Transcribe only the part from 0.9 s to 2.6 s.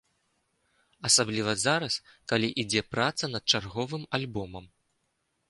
Асабліва зараз, калі